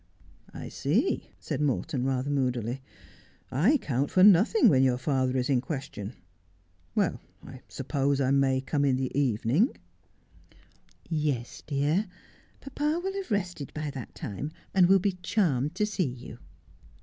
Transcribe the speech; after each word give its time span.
'I 0.51 0.69
see,' 0.69 1.29
said 1.39 1.61
Morton, 1.61 2.03
rather 2.05 2.31
moodily.' 2.31 2.81
I 3.67 3.77
count 3.77 4.09
for 4.09 4.23
nothing 4.23 4.67
when 4.67 4.81
your 4.81 4.97
father 4.97 5.37
is 5.37 5.47
in 5.47 5.61
question. 5.61 6.13
Well, 6.95 7.21
I 7.45 7.61
suppose 7.67 8.19
I 8.19 8.31
may 8.31 8.61
come 8.61 8.83
in 8.83 8.95
the 8.97 9.15
evening 9.15 9.67
1 9.67 9.75
''Yes, 11.27 11.61
dear. 11.67 12.07
Papa 12.61 12.99
will 13.03 13.13
have 13.13 13.29
rested 13.29 13.71
by 13.75 13.91
that 13.91 14.15
time, 14.15 14.51
and 14.73 14.87
will 14.87 14.97
be 14.97 15.19
charmed 15.21 15.75
to 15.75 15.85
see 15.85 16.09
you.' 16.11 16.39